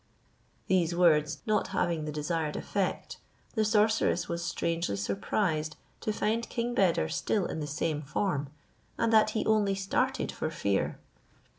These 0.65 0.95
words 0.95 1.43
not 1.45 1.67
having 1.67 2.05
the 2.05 2.11
desired 2.11 2.55
effect, 2.55 3.19
the 3.53 3.63
sorceress 3.63 4.27
was 4.27 4.43
strangely 4.43 4.95
surprised 4.95 5.75
to 5.99 6.11
find 6.11 6.49
King 6.49 6.73
Beder 6.73 7.07
still 7.07 7.45
in 7.45 7.59
the 7.59 7.67
same 7.67 8.01
form, 8.01 8.49
and 8.97 9.13
that 9.13 9.29
he 9.37 9.45
only 9.45 9.75
started 9.75 10.31
for 10.31 10.49
fear. 10.49 10.97